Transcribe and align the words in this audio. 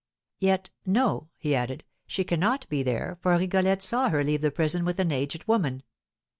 Yet, 0.39 0.71
no," 0.83 1.29
he 1.37 1.53
added, 1.53 1.83
"she 2.07 2.23
cannot 2.23 2.67
be 2.69 2.81
there, 2.81 3.19
for 3.21 3.37
Rigolette 3.37 3.83
saw 3.83 4.09
her 4.09 4.23
leave 4.23 4.41
the 4.41 4.49
prison 4.49 4.83
with 4.83 4.99
an 4.99 5.11
aged 5.11 5.47
woman. 5.47 5.83